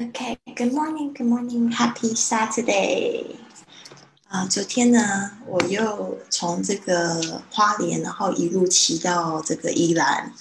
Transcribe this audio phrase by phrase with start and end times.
[0.00, 3.36] Okay, good morning, good morning, happy Saturday.
[4.28, 10.32] 啊，昨天呢，我又从这个花莲，然后一路骑到这个宜兰，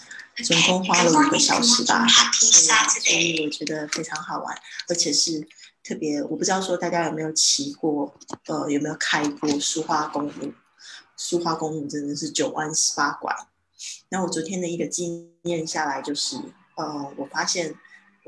[0.46, 2.08] 总共花了五个小时吧。
[2.08, 4.58] 所以我觉得非常好玩，
[4.88, 5.46] 而且是
[5.84, 8.16] 特别，我不知道说大家有没有骑过，
[8.46, 10.54] 呃，有没有开过苏花公路？
[11.18, 13.36] 苏花公路真的是九弯十八拐。
[14.08, 16.38] 那我昨天的一个经验下来，就是
[16.76, 17.76] 呃，我发现。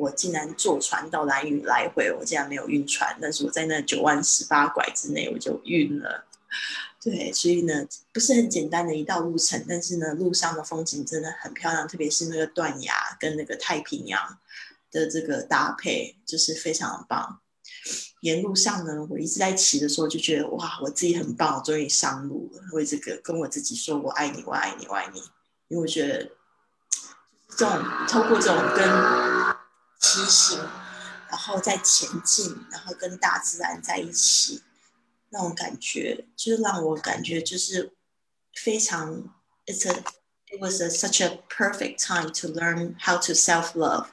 [0.02, 6.26] 我竟然坐船到蓝屿来回，我竟然没有晕船，但是我在那九万十八拐之内我就晕了。
[7.00, 14.40] 对，所以呢不是很简单的一道路程，但是呢路上的风景真的很漂亮，特别是那个断崖跟那个太平洋
[14.91, 17.40] 的这个搭配就是非常棒。
[18.22, 22.62] 沿路上呢，我一直在骑的时候就觉得哇，我自己很棒，我终于上路了。
[22.74, 25.20] 为这个跟我自己说我爱你，我爱你，我爱你，
[25.68, 26.30] 因为我觉得
[27.55, 29.51] 这种透过这种跟。
[30.02, 30.57] 骑行，
[31.30, 34.62] 然后再前进，然后跟大自然在一起，
[35.30, 37.94] 那种感觉就是让我感觉就是
[38.55, 39.34] 非常
[39.68, 40.04] ，it's a
[40.48, 44.07] it was a such a perfect time to learn how to self love，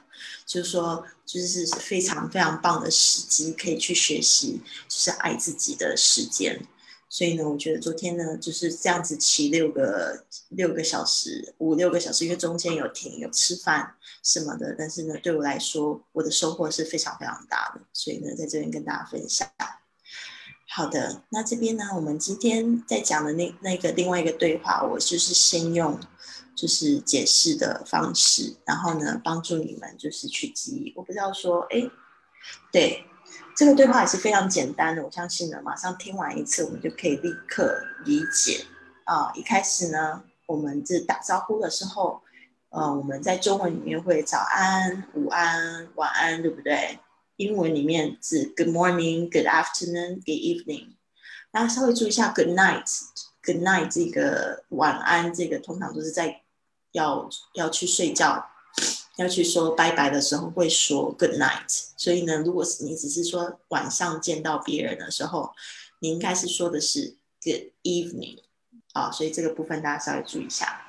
[0.45, 6.65] 就是说就是非常非常棒的时机，可以去学习就是爱自己的时间。
[7.11, 14.75] 所以呢，我觉得昨天呢就是这样子骑六个六个小时，五六个小时，因为中间有停有吃饭什么的。
[14.77, 17.81] 但是呢，对我来说，我的收获是非常非常大的。
[17.93, 19.49] 所以呢，在这边跟大家分享。
[20.67, 25.99] 好的，那这边呢，我们今天在讲的那那个另外一个对话，我就是先用
[26.55, 30.93] 就是解释的方式，然后呢，帮助你们就是去记忆。
[30.95, 31.89] 我不知道说，哎，
[32.71, 33.03] 对。
[33.59, 38.63] 这个对话也是非常简单的，我相信呢，马上听完一次，我们就可以立刻理解
[39.03, 39.33] 啊。
[39.35, 42.21] 一开始呢，我们是打招呼的时候，
[42.69, 46.99] 呃，我们在中文里面会早安、午安、晚安，对不对？
[47.35, 50.95] 英文里面是 Good morning、Good afternoon、Good evening。
[51.51, 56.43] 大家稍微注意一下 Good night，Good night 这个晚安，这个通常都是在
[56.93, 58.48] 要要去睡觉。
[59.18, 65.52] 要去说拜拜的时候会说 good night，所以呢，如果是你只是说晚上见到别人的时候，
[66.00, 68.42] 你应该是说的是 good evening，
[68.92, 70.82] 啊，所以这个部分大家稍微注意一下。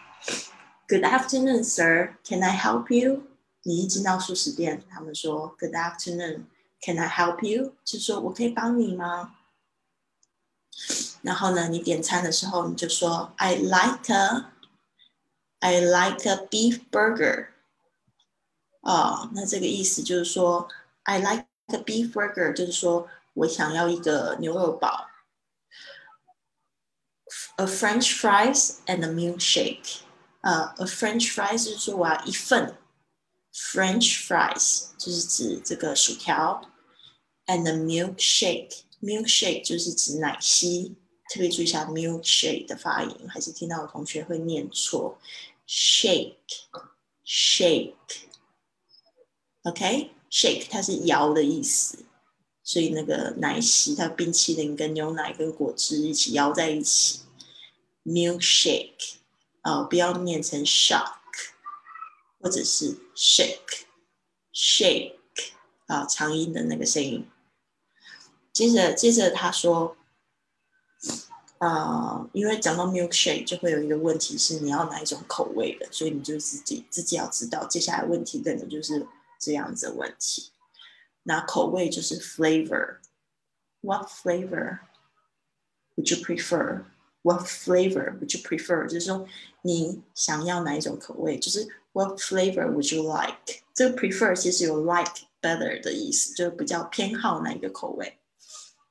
[0.88, 2.16] Good afternoon, sir.
[2.24, 3.24] Can I help you？
[3.64, 6.46] 你一进到素食店，他们说 Good afternoon.
[6.82, 7.74] Can I help you？
[7.84, 9.36] 就说我可以帮你吗？
[11.22, 14.52] 然后呢，你点餐的时候你就说 I like a
[15.60, 17.48] I like a beef burger。
[18.82, 20.68] 啊，那这个意思就是说，
[21.04, 25.08] I like a beef burger，就是说我想要一个牛肉堡，
[27.58, 30.00] a French fries and a milkshake。
[30.42, 32.78] 呃，a French fries 就是说我要一份
[33.52, 36.62] French fries，就是指这个薯条，
[37.48, 40.96] and a milkshake，milkshake 就是指奶昔。
[41.34, 45.18] 特别注意一下 milkshake 的发音，还是听到有同学会念错，
[45.68, 47.96] shake，shake。
[49.63, 52.07] OK，shake 它是摇的意思，
[52.63, 57.21] 所以那个奶昔它冰淇淋跟牛奶跟果汁一起摇在一起
[58.05, 59.17] ，milkshake
[59.63, 61.17] 哦，不要念成 shock
[62.39, 65.17] 或者是 shake，shake
[65.89, 67.29] 啊，长音的那个声音。
[68.55, 69.95] 接着接着他说，
[71.59, 79.07] 啊，因为讲到 milkshake 就会有一个问题是你要哪一种口味的，所以你就自己自己要知道，接下来问题可能就是。
[79.41, 80.53] 这样子的问题，
[81.23, 82.99] 那口味就是 flavor。
[83.81, 84.81] What flavor
[85.97, 86.83] would you prefer?
[87.23, 88.87] What flavor would you prefer？
[88.87, 89.27] 就是说
[89.63, 93.63] 你想要哪一种口味，就是 What flavor would you like？
[93.73, 98.19] 这个 prefer 其实有 like better 的意思，就是比较偏好哪一个口味。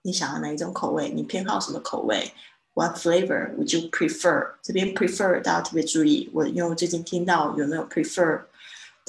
[0.02, 1.10] 你想要哪一种口味？
[1.10, 2.34] 你偏好什么口味
[2.74, 4.56] ？What flavor would you prefer？
[4.64, 8.46] 这边 prefer 大家特别注意，我因为我最近听到有那种 prefer。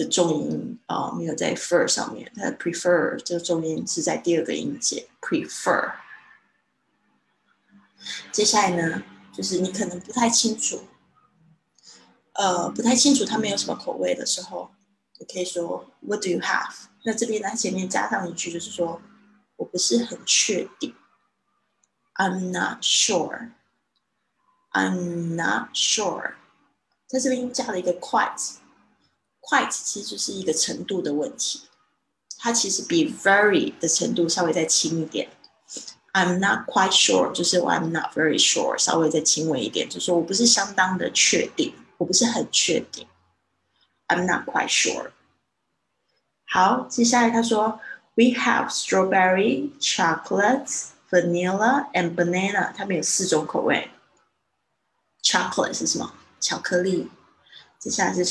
[0.02, 5.92] 的重音啊，没有在 fur 上面，它 prefer 这个重音是在第二个音节 prefer。
[8.32, 9.02] 接下来呢，
[9.32, 10.84] 就是你可能不太清楚，
[12.32, 14.70] 呃，不太清楚它没有什么口味的时候，
[15.18, 16.74] 你可以说 What do you have？
[17.04, 19.02] 那这边呢前面加上一句，就是说
[19.56, 20.94] 我不是很确定
[22.14, 23.50] ，I'm not sure。
[24.72, 26.34] I'm not sure，
[27.08, 28.59] 在这边加了一个 quite。
[29.41, 31.61] quite 其实就是一个程度的问题，
[32.37, 35.29] 它其实比 very 的程度稍微再轻一点。
[36.13, 43.07] I'm not quite sure，就是 I'm not very sure，稍微再轻微一点，就是说我不是相当的确定，我不是很确定。
[44.07, 45.11] I'm not quite sure。
[46.47, 47.79] 好，接下来他说
[48.13, 52.71] We have strawberry, chocolate, vanilla and banana。
[52.73, 53.89] 它们有四种口味。
[55.21, 56.13] Chocolate 是什么？
[56.39, 57.09] 巧克力。
[57.77, 58.23] 接下来是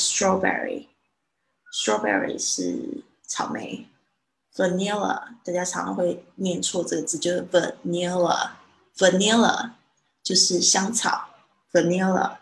[1.74, 3.88] Strawberry 是草莓。
[4.56, 9.71] Vanilla 大家常常会念错这个字，就是 vanilla，vanilla
[10.24, 11.30] 就是香草。
[11.71, 12.38] Vanilla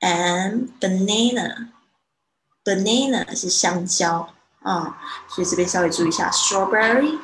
[0.00, 4.34] and banana，banana 是香蕉。
[4.62, 7.18] 啊，所以这边稍微注意一下：strawberry,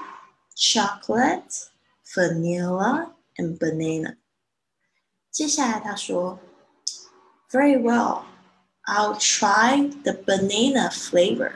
[0.56, 1.66] chocolate,
[2.14, 4.16] vanilla and banana。
[5.30, 6.38] 接下来他说
[7.50, 8.22] ：“Very well,
[8.86, 11.52] I'll try the banana flavor.”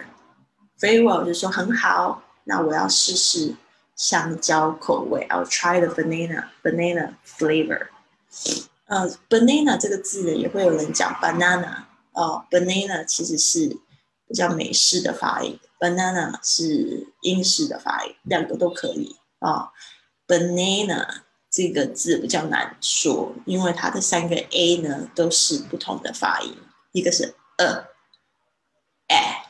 [0.81, 3.55] Very well 就说很好，那我要试试
[3.95, 5.27] 香蕉口味。
[5.31, 7.89] I'll try the banana banana flavor。
[8.87, 13.69] 呃，banana 这个字呢，也会有人讲 banana 哦，banana 其实是
[14.27, 15.59] 比较美式的发音。
[15.79, 19.71] banana 是英式的发音，两个都可以啊。
[20.27, 21.07] banana
[21.51, 26.57] 这个字比较难说，因为它的三个 a 呢都是不同的发音，
[26.93, 27.87] 一个是呃，
[29.09, 29.47] 哎，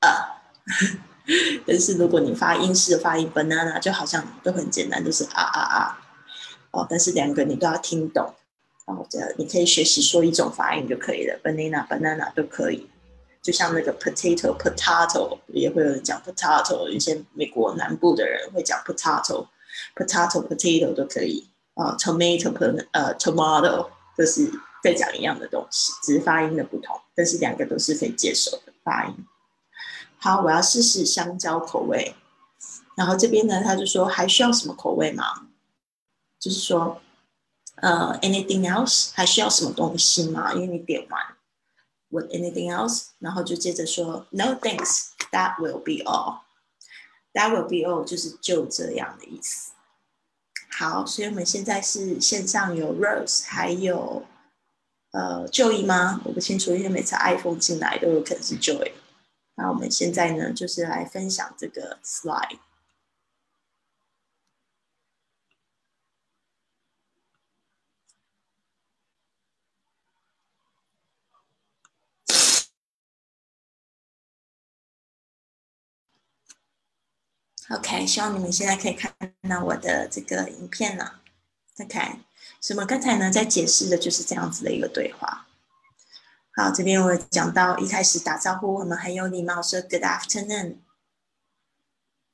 [0.00, 0.36] 呃。
[1.66, 6.00] 但是如果你发英式的发音 banana，就好像都很简单，就是啊啊啊。
[6.70, 8.32] 哦，但是两个你都要听懂，
[8.86, 12.88] 然后这样你可以学习说一种发音就可以了，banana banana 都可以。
[13.42, 19.46] 就像那个 potato potato 也会有人讲 potato，一些美国南部的人会讲 potato
[19.94, 24.50] potato potato 都可以啊，tomato 呃 tomato 就是
[24.86, 29.14] 在讲一样的东西，只是发音的不同，但是两个都是可以接受的发音。
[30.18, 32.14] 好，我要试试香蕉口味。
[32.96, 35.48] 然后这边呢，他就说还需要什么口味吗？
[36.38, 37.00] 就是说，
[37.76, 40.54] 呃，anything else 还需要什么东西吗？
[40.54, 41.20] 因为你点完。
[42.08, 46.40] ，what anything else，然后就接着说 No thanks, that will be all.
[47.34, 49.72] That will be all 就是就这样的意思。
[50.78, 54.22] 好，所以我们现在是线上有 Rose，还有
[55.16, 56.20] 呃 Joy 吗？
[56.24, 58.92] 我不清楚，因为每次 iPhone 进来都有可能是 Joy。
[59.54, 62.58] 那我们现在呢，就是来分享这个 slide。
[77.70, 79.10] OK，希望你们现在可以看
[79.48, 81.20] 到我的这个影片了。
[81.80, 82.25] OK，
[82.66, 82.84] 什么？
[82.84, 85.46] 刚才呢在解释的就是这样子的一个对话。
[86.56, 90.78] 好，这边我讲到一开始打招呼，我们很有礼貌说 Good afternoon。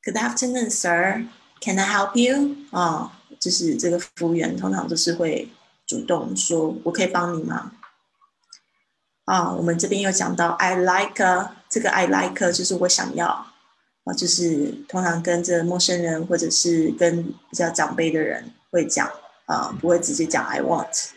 [0.02, 1.26] Good afternoon, sir.
[1.60, 2.56] Can I help you？
[2.70, 5.52] 哦，就是这个服务员通常都是会
[5.86, 7.72] 主动说我可以帮你吗？
[9.26, 11.22] 啊，我们这边又讲到 I like，
[11.68, 13.28] 这个 I like 就是我想要。
[14.04, 19.12] 啊，就是通常跟着陌生人或者是跟比较长辈的人会讲，
[19.45, 21.09] 啊，不会直接讲 I want。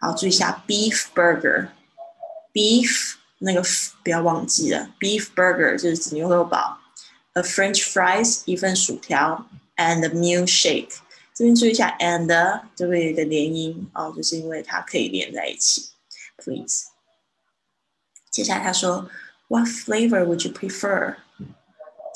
[0.00, 3.62] 好，注意一下 beef burger，beef 那个
[4.04, 6.78] 不要忘记了，beef burger 就是指牛肉堡，
[7.34, 9.46] a French fries 一份薯条，
[9.76, 10.96] and a milkshake。
[11.34, 15.90] 这边注意一下 and 就会有一个连音哦，就是因为它可以连在一起。
[16.38, 16.86] Please。
[18.30, 19.10] 接下来他说，
[19.48, 21.16] What flavor would you prefer？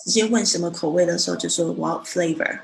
[0.04, 2.60] 直接问什么口味的时候，就说 What flavor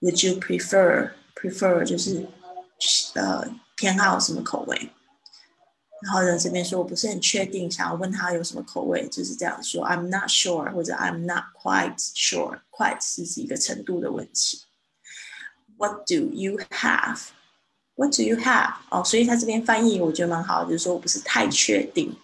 [0.00, 1.10] would you prefer?
[1.38, 2.26] Prefer 就是
[3.14, 4.90] 呃偏好什么口味。
[6.02, 14.62] 然后呢，这边说我不是很确定，想要问他有什么口味，就是这样说 I'm not sure 或者 I'm not quite sure。Quite 是一个程度的问题。
[15.78, 17.20] What do you have?
[17.94, 18.74] What do you have?
[18.90, 22.14] 哦，所以他这边翻译我觉得蛮好，就是说我不是太确定。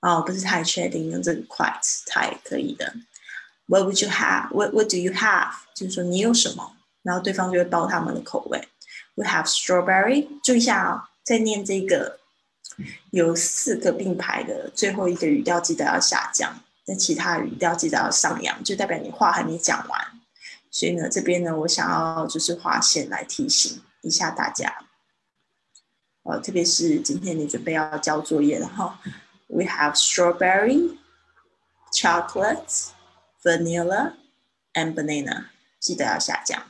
[0.00, 2.94] 哦，不是太确定，用这个 quite 太可以的。
[3.66, 4.48] What would you have?
[4.52, 5.52] What What do you have?
[5.74, 8.67] 就是说你有什么， 然后对方就会报他们的口味。
[9.15, 10.27] We have strawberry。
[10.43, 12.19] 注意一下啊，在念这个
[13.11, 20.07] 有四个并排的最后一个语调记得要下降，但其他语调记得要上扬，就代表你话还没讲完。
[20.71, 24.73] 所以呢，这边呢，我想要就是划线来提醒一下大家。
[26.23, 28.93] 呃，特别是今天你准备要交作业，然后
[29.47, 30.97] We have strawberry,
[31.93, 32.89] chocolate.
[33.43, 34.13] vanilla
[34.73, 36.63] and banana，记得要下降。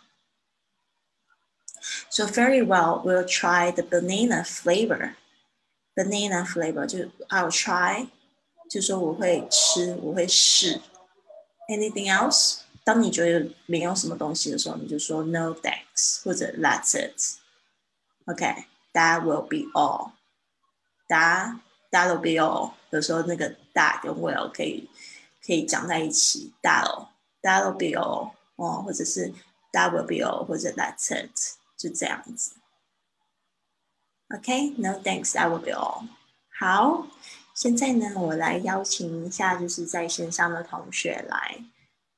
[2.11, 5.15] So very well, we'll try the banana flavor.
[5.97, 8.09] Banana flavor 就 I'll try，
[8.71, 10.81] 就说我会吃，我会试。
[11.69, 12.61] Anything else？
[12.85, 21.59] 当你觉得没有什么东西的时候，你就说 No thanks，或者 That's it。OK，that will be all。That
[21.91, 22.73] that will be all。
[22.91, 24.89] 有时候那个 that 跟 will 可以。
[25.47, 27.09] 可以讲在一起，大哦
[27.41, 29.33] that'll be all 哦，或者是
[29.73, 31.31] that will be all，或者 that's it，
[31.84, 32.54] 就这样子。
[34.30, 36.08] OK，no thanks，that will be all。
[36.58, 37.06] 好，
[37.54, 41.62] 现在呢，我来邀请一下，就是在线上的同学来，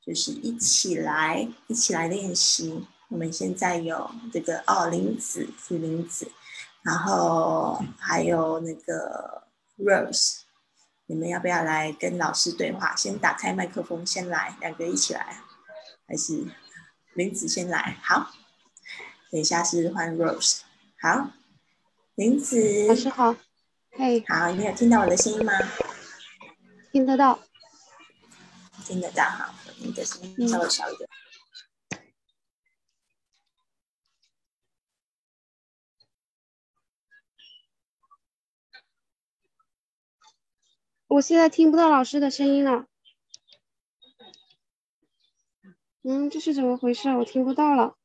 [0.06, 2.86] 就是一起来，一起来练习。
[3.10, 6.32] 我们现在有这个哦，林子是林子，
[6.84, 10.42] 然后还有那个 Rose，
[11.08, 12.96] 你们要不要来跟老师对话？
[12.96, 15.42] 先打开麦克风，先来，两个一起来，
[16.08, 16.46] 还是
[17.16, 17.98] 林子先来？
[18.04, 18.32] 好，
[19.36, 20.62] 等一下是换 Rose。
[20.98, 21.30] 好，
[22.16, 23.36] 林子老师好，
[23.92, 25.52] 嘿，好，你有听到我的声音吗？
[26.94, 27.38] 听得到，
[28.86, 31.10] 听得到哈，你的声音稍微小一点。
[41.08, 42.86] 我现在听不到老师的声音了。
[46.04, 47.10] 嗯，这是怎么回事？
[47.10, 47.98] 我听不到了。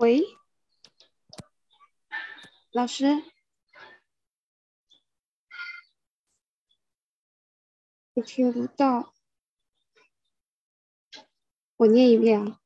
[0.00, 0.24] 喂，
[2.72, 3.22] 老师，
[8.14, 9.12] 我听不到。
[11.76, 12.58] 我念一遍啊。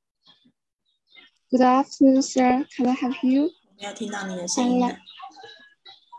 [1.50, 2.68] Good afternoon, sir.
[2.70, 3.50] Can I help you?
[3.76, 4.84] 没有听到你的声音。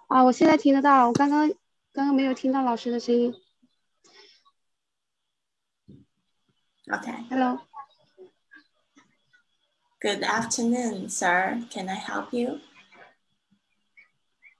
[0.09, 1.47] 啊，我现在听得到了，我刚刚
[1.93, 3.33] 刚刚没有听到老师的声音。
[6.87, 7.65] Okay.
[10.01, 11.63] Good afternoon, sir.
[11.69, 12.59] Can I help you?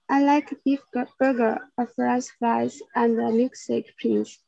[0.08, 0.80] I like beef
[1.18, 4.38] burger, a french fries, and a milkshake, please.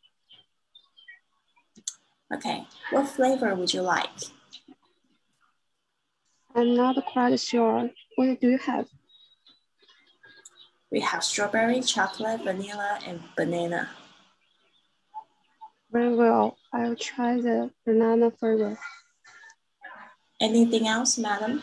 [2.32, 2.66] Okay.
[2.90, 4.08] What flavor would you like?
[6.54, 7.90] I'm not quite sure.
[8.16, 8.88] What do you have?
[10.90, 13.90] We have strawberry, chocolate, vanilla, and banana.
[15.92, 16.56] Very well.
[16.72, 18.78] I'll try the banana flavor.
[20.40, 21.62] Anything else, madam?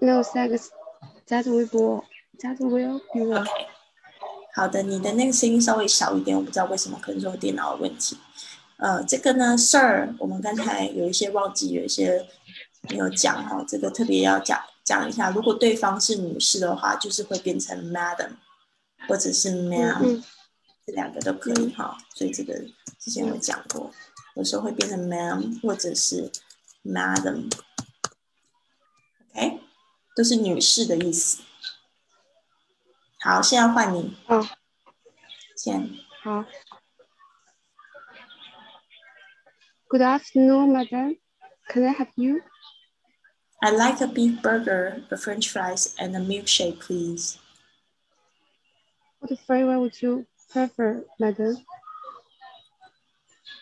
[0.00, 0.70] No, thanks.
[1.28, 2.06] That will be
[2.40, 3.40] that will be all.
[3.40, 3.50] OK，
[4.54, 8.16] 好的，你的那个声音稍微小一点，我不知道为什么，可能是我电脑的问题。
[8.76, 12.26] 呃，这个呢，Sir，我们刚才有一些忘记，有一些
[12.90, 15.30] 没有讲哈，这个特别要讲讲一下。
[15.30, 18.36] 如果对方是女士的话，就是会变成 Madam，
[19.08, 20.22] 或者是 Ma'am，
[20.86, 21.96] 这两个都可以哈。
[22.14, 22.52] 所以这个
[22.98, 23.90] 之前有讲过，
[24.34, 26.30] 有时候会变成 Ma'am 或者是
[26.83, 27.51] Madam，OK，
[30.15, 31.41] 都是女士的意思。
[33.21, 34.15] 好，现在换你。
[34.27, 34.47] 嗯。
[35.55, 35.89] 先。
[36.23, 36.45] 好。
[39.89, 41.17] Good afternoon, madam.
[41.67, 42.41] Can I help you?
[43.61, 47.37] I'd like a beef burger, a french fries, and a milkshake, please.
[49.19, 51.57] What flavor would you prefer, madam?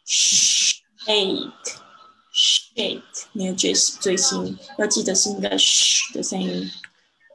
[0.07, 3.01] shake，shake，
[3.33, 6.71] 你的嘴嘴型要记得是那个 sh 的声音。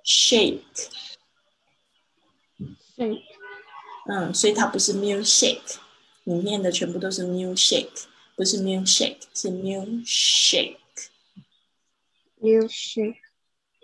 [0.02, 0.62] shake，shake，
[4.06, 5.76] 嗯，所以它不是 milkshake，
[6.24, 10.78] 里面的全部都是 milkshake，不是 milkshake，是 milkshake。
[12.45, 13.17] milkshake。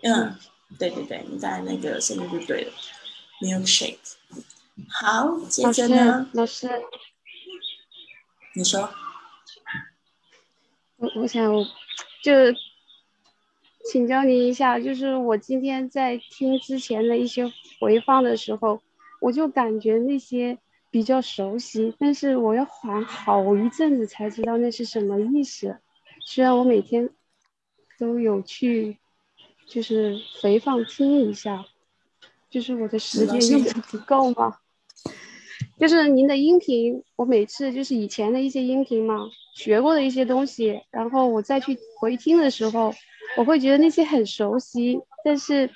[0.02, 0.36] 嗯，
[0.78, 2.72] 对对对，你在那个声音就对了
[3.40, 3.98] ，milkshake。
[4.88, 6.68] 好，接着呢，老师，
[8.54, 8.88] 你说。
[10.96, 11.52] 我我想
[12.22, 12.32] 就。
[13.84, 18.80] 请教您一下，就是我今天在听之前的一些回放的时候，
[19.20, 20.56] 我就感觉那些
[20.88, 25.80] 比较熟悉，但是我要缓好一阵子才知道那是什么意思。
[26.24, 27.10] 虽然我每天
[28.02, 28.98] 都有去，
[29.68, 31.64] 就是回放听一下，
[32.50, 34.58] 就是我的时间用的不够吗？
[35.78, 42.92] 就是您的音频，我每次就是以前的一些音频嘛，学过的一些东西，然后我再去回听的时候。
[43.36, 45.70] 我会觉得那些很熟悉，但是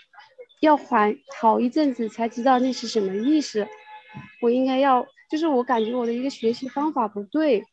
[0.60, 3.66] 要缓好一阵子才知道那是什么意思。
[4.42, 7.64] 我应该要，就是我感觉我的一个学习方法不对。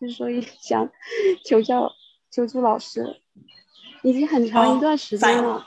[0.00, 0.90] 就是所以想
[1.44, 1.92] 求教
[2.32, 3.20] 求助老师，
[4.02, 5.66] 已经很长一段时间了。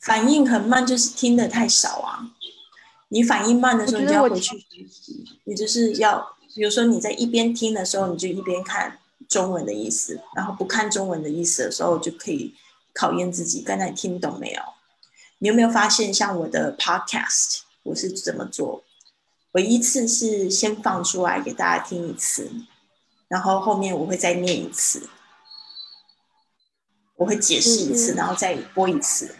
[0.00, 2.30] 反应很慢，就是听的太少啊。
[3.08, 5.24] 你反应慢的时候，你就要回去学习。
[5.44, 8.98] 你就是要，比如说你在一边听的时候，你就一边看
[9.28, 12.54] 中文的意思，然后不看中文的意思的时候，就可以
[12.94, 14.62] 考验自己刚才听懂没有。
[15.38, 18.82] 你有没有发现，像我的 podcast，我是怎么做？
[19.52, 22.50] 我一次是先放出来给大家听一次，
[23.28, 25.08] 然后后面我会再念一次，
[27.20, 29.34] 我会解释一次，然后再播一次，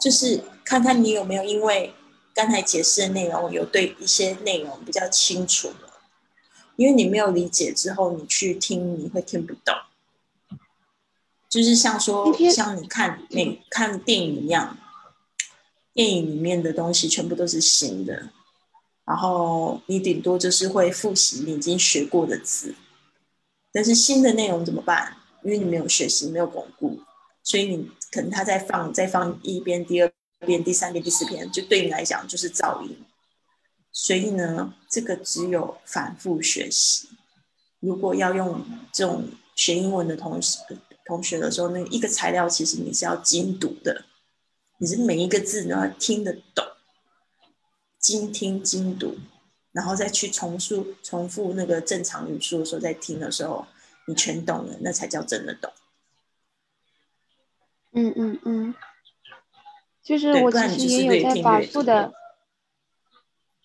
[0.00, 1.92] 就是看看你有没有因为
[2.32, 5.94] 刚才解释的内容有对一些内容比较清楚了，
[6.76, 9.74] 因为你没有理解之后，你去听你会听不懂，
[11.48, 14.78] 就是像说像你看你看电影一样，
[15.92, 18.28] 电影里面的东西全部都是新的。
[19.04, 22.76] 然后你顶多就是会复习你已经学过的字，
[23.72, 25.16] 但是新的内容怎么办？
[25.42, 27.00] 因为你没有学习，没有巩固，
[27.48, 30.12] 所以你可能他再放再放一遍、第二
[30.46, 32.94] 遍、第三遍、第四遍，就对你来讲就是噪音。
[33.90, 37.08] 所以呢，这个只有反复学习。
[37.80, 38.62] 如果要用
[38.92, 39.24] 这种
[39.56, 40.58] 学英文的同时
[41.06, 44.04] 同学的时候，那一个材料其实你是要精读的，
[44.78, 46.66] 你是每一个字都要听得懂。
[47.98, 49.16] 精听精读，
[49.72, 53.66] 然后再去重述、重复那个正常语速的时候，在听的时候，
[54.06, 55.72] 你全懂了，那才叫真的懂。
[57.92, 58.74] 嗯嗯嗯，
[60.02, 62.12] 就是我其实也有在反复的，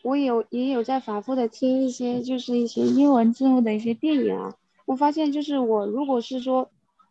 [0.04, 4.54] 我有也有在反复的听一些，就是一些英文字幕的一些电影啊。
[4.86, 6.70] 我发现，就是我如果是说，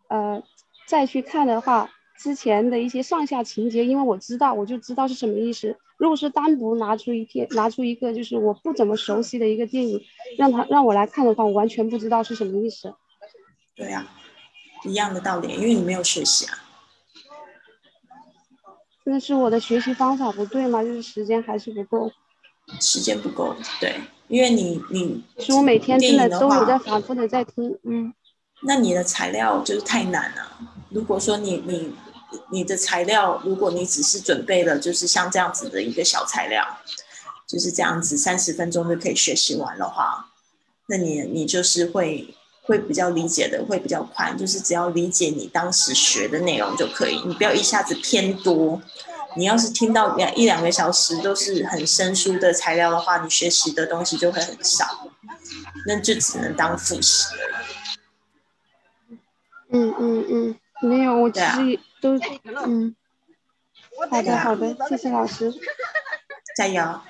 [0.08, 0.42] 呃，
[0.86, 1.90] 再去看的话。
[2.18, 5.76] 之前的一些上下情节，因为我知道，我就知道是什么意思。
[5.96, 10.00] 如果是单独拿出一片，拿出一个就是我不怎么熟悉的一个电影，
[10.38, 12.94] 让他让我来看的话，我完全不知道是什么意思。
[13.74, 14.06] 对呀，
[14.84, 16.58] 一样的道理，因为你没有学习啊。
[19.04, 20.82] 那是我的学习方法不对吗？
[20.82, 22.10] 就是时间还是不够？
[22.80, 28.12] 时间不够，对，因为你你，是我每天真的都有在反复的在听，嗯。
[28.62, 30.58] 那你的材料就是太难了。
[30.90, 31.94] 如果说你你。
[32.50, 36.66] 你的材料，如果你只是准备了，就是像这样子的一个小材料，
[37.46, 40.30] 就是这样子，三十分钟就可以学习完的话，
[40.88, 48.80] 那你你就是会会比较理解的，会比较快，就是只要理解你当时学的内容就可以，你不要一下子偏多。
[49.36, 55.08] 你要是听到两一两个小时都是很生疏的材料的话，你学习的东西就会很少，
[55.86, 57.40] 那就只能当复习了。
[59.70, 61.80] 嗯嗯嗯，没有，我其实。
[62.02, 62.18] 都
[62.66, 62.96] 嗯，
[64.10, 65.54] 好的好的，谢谢老师，
[66.56, 67.00] 加油。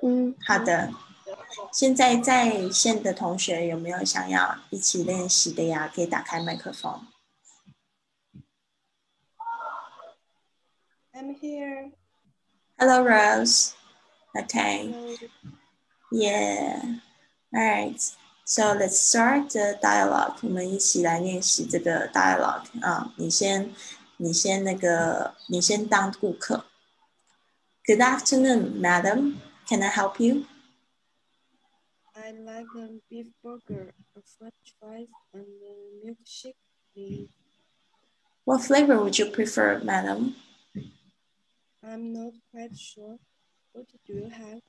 [0.00, 0.90] 嗯，好的。
[1.75, 5.91] 现在在线的同学有没有想要一起练习的呀？
[5.93, 7.07] 可以打开麦克风。
[11.13, 11.91] I'm here.
[12.77, 13.73] Hello, Rose.
[14.33, 14.93] Okay.
[16.11, 16.99] Yeah.
[17.51, 18.01] All right.
[18.45, 20.37] So let's start the dialogue.
[20.41, 23.13] 我们一起来练习这个 dialogue 啊！
[23.17, 23.73] 你先。
[24.23, 26.65] 你先那个，你先当顾客。
[27.87, 29.37] Good afternoon, madam.
[29.67, 30.45] Can I help you?
[32.26, 36.54] I like a beef burger, a French fries, and a milkshake,
[36.92, 37.28] please.
[38.44, 40.34] What flavor would you prefer, madam?
[41.84, 43.18] I'm not quite sure.
[43.72, 44.60] What do you have?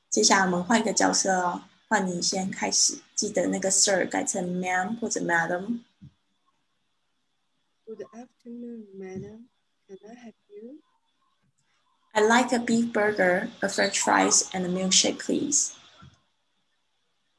[0.09, 3.01] 接下来我们换一个角色哦，换你先开始。
[3.13, 9.47] 记得那个 Sir 改成 Ma'am 或者 Madam。Good afternoon, Madam.
[9.88, 10.78] Can I help you?
[12.14, 15.76] I'd like a beef burger, a French fries, and a milkshake, please.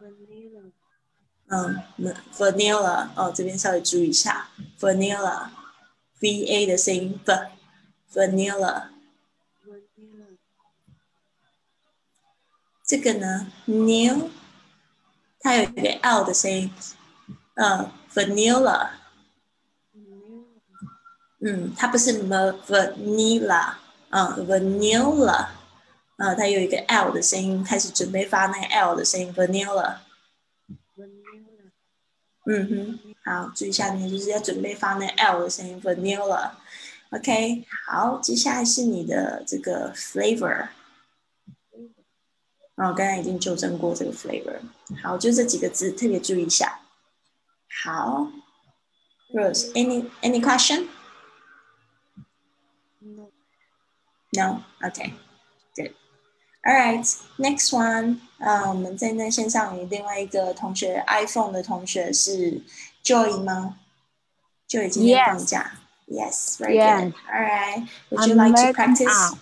[0.00, 0.62] vanilla
[1.52, 7.38] 嗯那，vanilla 哦，这边稍微注意一下，vanilla，v a 的声音，v，vanilla。
[8.14, 8.90] vanilla
[12.86, 14.30] 这个呢，new，
[15.38, 16.72] 它有一个 l 的声音，
[17.54, 18.88] 嗯，vanilla，
[21.40, 23.74] 嗯，它不是 ma vanilla，
[24.10, 25.48] 嗯，vanilla，
[26.16, 29.96] 嗯，它有一个 l 的声音，开始准备发那个 l 的声音，vanilla。
[32.46, 36.50] 嗯哼，好，注意下，面就是要准备发那 L 的声音，vanilla。
[37.10, 40.68] OK，好，接下来是你的这个 flavor。
[42.76, 44.58] 哦，刚才已经纠正过这个 flavor。
[45.02, 46.79] 好，就这几个字特别注意一下。
[47.83, 48.27] 好，
[49.33, 50.87] Rose，any any question?
[53.01, 53.29] no
[54.33, 54.63] No.
[54.83, 55.13] Okay.
[55.75, 55.93] Good.
[56.65, 57.05] All right.
[57.37, 58.19] Next one.
[58.39, 62.61] 呃，我们在那线上有另外一个同学，iPhone 的同学是
[63.03, 63.77] Joy 吗？
[64.67, 65.25] Joy 今天 Yes.
[65.27, 65.71] 放假。
[66.07, 66.57] Yes.
[66.57, 66.99] Very Yeah.
[67.01, 67.13] good.
[67.31, 67.87] All right.
[68.09, 69.07] Would you I'm like to American practice?
[69.07, 69.37] now.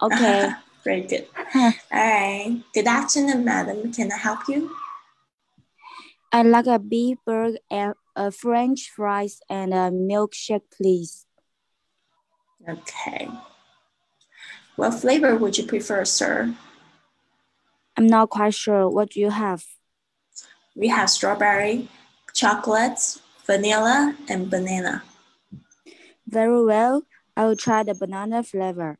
[0.00, 0.54] Okay.
[0.84, 1.26] Very good.
[1.54, 2.62] All right.
[2.72, 3.92] Good afternoon, madam.
[3.92, 4.70] Can I help you?
[6.33, 11.27] I like a beef burger, and a French fries, and a milkshake, please.
[12.67, 13.29] Okay.
[14.75, 16.55] What flavor would you prefer, sir?
[17.95, 18.89] I'm not quite sure.
[18.89, 19.63] What do you have?
[20.75, 21.87] We have strawberry,
[22.33, 25.03] chocolate, vanilla, and banana.
[26.25, 27.03] Very well.
[27.37, 28.97] I will try the banana flavor.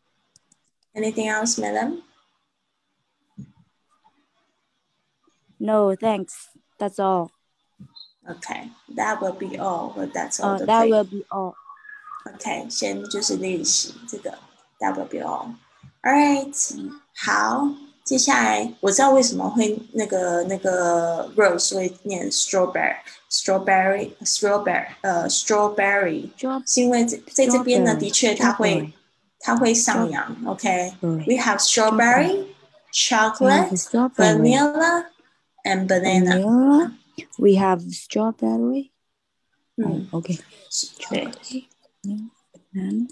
[0.96, 2.04] Anything else, madam?
[5.60, 6.53] No, thanks.
[6.83, 7.31] That's all.
[8.29, 9.93] Okay, that will be all.
[9.97, 10.55] But that's all.
[10.55, 10.97] Uh, the that flavor.
[10.97, 11.55] will be all.
[12.35, 14.39] OK，先就是练习这个
[14.81, 15.55] that will be all.
[16.03, 16.55] All right，
[17.17, 17.69] 好，
[18.05, 22.97] 接下来我知道为什么会那个那个 Rose 会念 strawberry
[23.31, 26.63] strawberry strawberry 呃 strawberry， Job.
[26.67, 28.93] 是因为在在这边呢， Strawberry，的确它会 strawberry
[29.41, 30.37] 它会上扬。
[30.47, 31.25] OK， Strawberry.
[31.27, 32.47] we have strawberry,
[32.93, 34.39] chocolate, strawberry.
[34.39, 35.07] vanilla,
[35.65, 36.41] and banana.
[36.41, 36.99] Vanilla.
[37.39, 38.93] We have strawberry.
[39.77, 40.39] 嗯， Oh, okay.
[41.11, 41.27] 对。
[41.27, 41.65] Chocolate,
[42.05, 42.31] milk,
[42.73, 43.09] banana.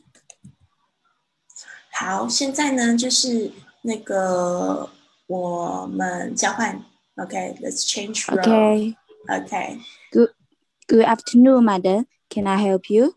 [1.93, 4.91] 好，现在呢就是那个
[5.27, 6.85] 我们交换，
[7.17, 8.41] OK，Let's、change role。
[8.43, 8.97] Okay.
[9.29, 9.81] OK，
[10.89, 12.07] Good afternoon, madam.
[12.31, 13.17] Can I help you?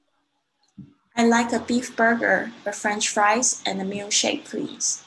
[1.15, 5.03] I like a beef burger, a French fries, and a milkshake, please.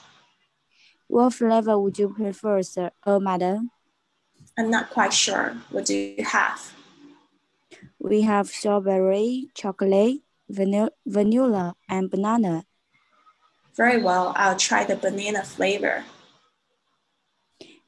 [1.08, 2.90] What flavor would you prefer, sir?
[3.04, 3.70] Oh, madam.
[4.58, 5.56] I'm not quite sure.
[5.70, 6.72] What do you have?
[7.98, 12.64] We have strawberry, chocolate, vanilla, vanilla, and banana.
[13.74, 14.32] Very well.
[14.36, 16.04] I'll try the banana flavor.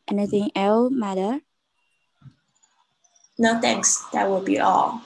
[0.08, 1.42] Anything else, madam?
[3.38, 4.04] No thanks.
[4.12, 5.00] That will be all.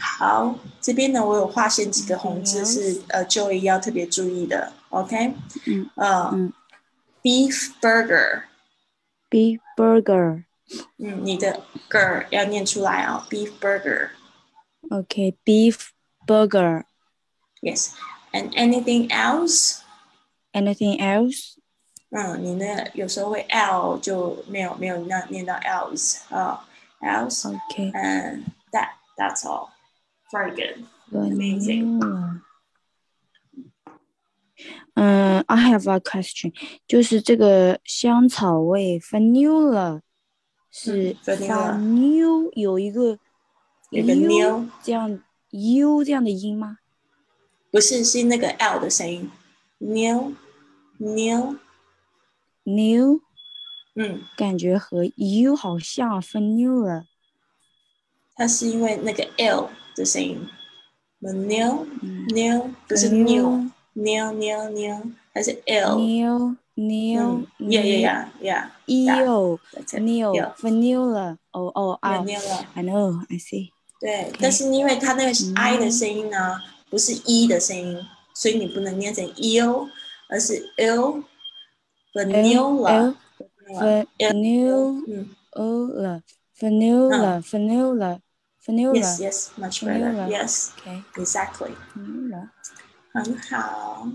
[0.00, 5.34] 好，这边呢，我有划线几个红字 Anything 是呃 Joey 要特别注意的，OK？
[5.66, 6.52] 嗯呃、嗯
[7.22, 8.42] b e e f burger，
[9.28, 10.44] Beef burger.
[10.98, 14.10] 嗯，你的 ger 要念出来哦，beef burger。
[14.88, 15.90] Okay, beef
[16.26, 16.84] burger.
[17.60, 17.94] Yes.
[18.32, 19.80] And anything else?
[20.52, 21.56] anything else?
[22.10, 26.66] 嗯，你呢有时候会 l 就没有没有那念到 else 啊、
[27.00, 27.92] else Okay.
[27.92, 29.70] and that that's all.
[30.32, 30.86] Very good.
[31.12, 31.98] Amazing.
[32.00, 32.40] Vanilla.
[34.94, 36.52] 嗯，I have a question，
[36.86, 40.00] 就是这个香草味 vanilla
[40.77, 43.17] 是嗯，vanilla vanilla 有一个
[43.91, 46.79] 有个 u new 这样 u 这样的音吗？
[47.71, 49.31] 不是是那个 l 的声音
[49.77, 50.33] ，new
[50.97, 51.51] new，new
[53.95, 57.05] 嗯，感觉和 u 好像 vanilla。
[58.35, 60.45] 它是因为那个 l 的声音
[61.19, 65.97] ，new 嗯 new 不是 new new new new，还是 l。
[66.75, 72.65] New new 嗯，yeah yeah yeah eo yeah，that's it new yeah vanilla 哦哦啊 vanilla。
[72.75, 76.59] I know I see 对，但是因为它那个 i 的声音呢，
[76.89, 77.97] 不是 e 的声音，
[78.33, 79.87] 所以你不能念成 il，
[80.29, 81.23] 而是 il
[82.13, 83.15] vanilla。
[83.67, 86.21] vanilla 嗯 vanilla
[86.59, 88.19] vanilla vanilla
[88.67, 92.49] vanilla，yes yes much better Vanilla yes okay exactly，vanilla
[93.13, 94.07] 很好。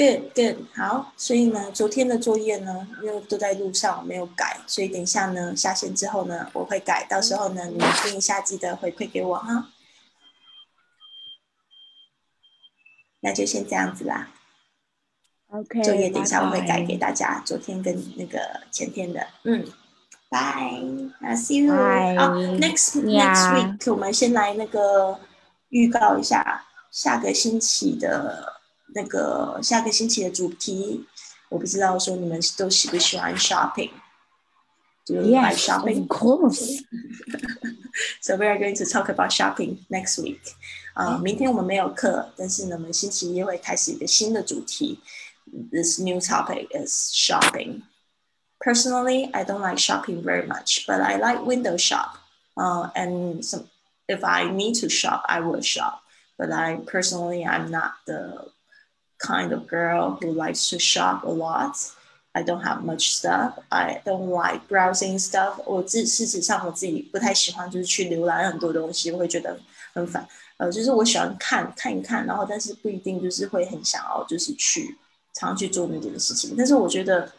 [0.00, 9.68] Good, good，好，所以呢，昨天的作业呢，因为都在路上，我没有改，所以等一下呢，下线之后呢，我会改，到时候呢，你们听一下，记得回馈给我哈。
[13.20, 14.30] 那就先这样子啦。
[15.48, 19.62] OK 作业等一下我会改给大家，昨天跟那个前天的，嗯
[20.30, 25.20] ，Bye，啊，See 好，Next next week 我们先来那个
[25.68, 28.59] 预告一下下个星期的
[28.93, 31.05] 那个下个星期的主题，
[31.49, 36.01] 我不知道说你们都喜不喜欢 shopping。Do you like Yes shopping?
[36.01, 36.83] of course
[38.21, 40.39] So we are going to talk about shopping next week.
[40.93, 44.99] 啊、明天我们没有课，但是呢，我们星期一会开始一个新的主题。
[45.71, 47.83] This new topic is shopping.
[48.59, 52.17] Personally, I don't like shopping very much, but I like window shop.
[52.55, 53.69] Uh, and some,
[54.07, 56.01] if I need to shop, I will shop.
[56.37, 58.47] But I personally, I'm not the
[59.20, 61.76] kind of girl who likes to shop a lot.
[62.32, 63.54] I don't have much stuff.
[63.70, 65.60] I don't like browsing stuff.
[65.66, 69.58] 我自事实上我自己不太喜欢，就是去浏览很多东西，我会觉得
[69.92, 70.26] 很烦。
[70.58, 74.96] 呃，就是我喜欢看看一看，然后但是不一定就是会很想要就是去
[75.34, 76.54] 常去做那件事情。
[76.56, 77.32] 但是我觉得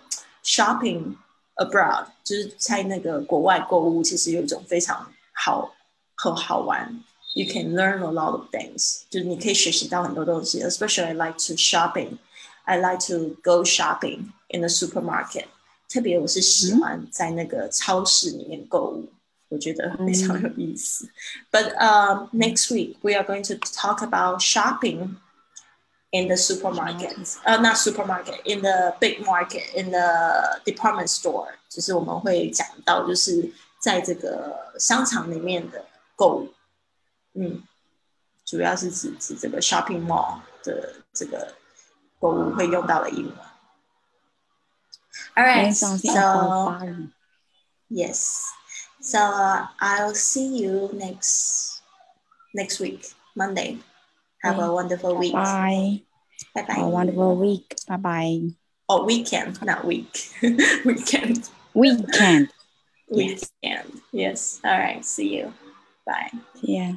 [0.44, 1.16] shopping
[1.56, 5.72] abroad 就是在那个国外购物，其实有一种非常好
[6.16, 7.02] 和好玩。
[7.35, 10.63] You can learn a lot of things，就是你可以学习到很多东西。
[10.63, 12.17] Especially I like to shopping.
[12.65, 15.45] I like to go shopping in the supermarket.
[15.89, 19.09] 特别我是喜欢在那个超市里面购物，
[19.51, 21.09] 我觉得非常有意思。
[21.53, 25.17] But um, next week we are going to talk about shopping
[26.11, 27.39] in the supermarket.
[27.45, 31.49] Uh, not supermarket, in the big market, in the department store.
[31.69, 35.85] 就是我们会讲到，就是在这个商场里面的
[36.17, 36.49] 购物。
[37.35, 37.63] 嗯，
[38.45, 41.55] 主要是指指这个 shopping mall 的这个
[42.19, 43.35] 购物会用到的英文。
[45.35, 47.11] All 今 right, 天上线 so 好巴黎
[47.89, 48.43] yes,
[49.01, 51.81] so uh, I'll see you next
[52.55, 53.79] next week, Monday.
[54.43, 55.33] Have a wonderful week.
[55.33, 56.03] bye
[56.55, 56.75] Bye bye.
[56.75, 58.55] have a wonderful week bye bye
[58.89, 60.31] Oh, weekend, not week.
[60.43, 61.51] weekend.
[61.75, 62.49] weekend
[63.09, 64.01] Weekend.
[64.13, 64.61] Yes.
[64.65, 65.05] All right.
[65.05, 65.53] See you.
[66.05, 66.31] Bye.
[66.63, 66.95] yeah